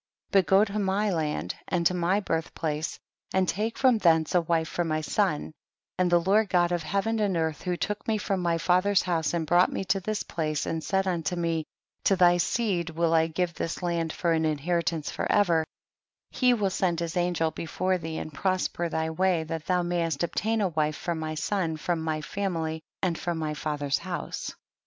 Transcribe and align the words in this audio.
31. 0.31 0.41
But 0.41 0.49
go 0.49 0.65
to 0.65 0.79
my 0.79 1.11
land 1.11 1.53
and 1.67 1.85
to 1.85 1.93
my 1.93 2.19
birth 2.21 2.55
place, 2.55 2.97
and 3.35 3.47
take 3.47 3.77
from 3.77 3.99
thence 3.99 4.33
a 4.33 4.41
wife 4.41 4.67
for 4.67 4.83
my 4.83 5.01
son, 5.01 5.53
and 5.99 6.09
the 6.11 6.19
Lord 6.19 6.49
God 6.49 6.71
of 6.71 6.81
Heaven 6.81 7.19
and 7.19 7.37
earth 7.37 7.61
who 7.61 7.77
took 7.77 8.07
me 8.07 8.17
from 8.17 8.39
my 8.39 8.57
father's 8.57 9.03
house 9.03 9.35
and 9.35 9.45
brought 9.45 9.71
me 9.71 9.83
to 9.85 9.99
this 9.99 10.23
place, 10.23 10.65
and 10.65 10.83
said 10.83 11.05
unto 11.07 11.35
me, 11.35 11.65
to 12.05 12.15
thy 12.15 12.37
seed 12.37 12.89
will 12.89 13.13
I 13.13 13.27
give 13.27 13.53
this 13.53 13.83
land 13.83 14.11
for 14.11 14.31
an 14.31 14.43
inheritance 14.43 15.11
for 15.11 15.31
ever, 15.31 15.63
he 16.31 16.51
will 16.55 16.71
send 16.71 16.99
his 16.99 17.15
angel 17.15 17.51
before 17.51 17.99
thee 17.99 18.17
and 18.17 18.33
prosper 18.33 18.89
thy 18.89 19.11
way, 19.11 19.43
that 19.43 19.67
thou 19.67 19.83
mayest 19.83 20.23
obtain 20.23 20.61
a 20.61 20.69
wife 20.69 20.95
for 20.95 21.13
my 21.13 21.35
son 21.35 21.77
from 21.77 22.01
my 22.01 22.21
family 22.21 22.81
and 23.03 23.19
from 23.19 23.37
my 23.37 23.53
father's 23.53 23.99
house. 23.99 24.55